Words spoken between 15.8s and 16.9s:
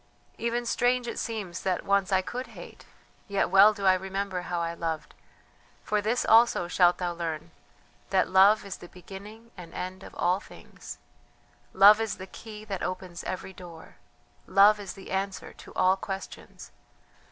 questions.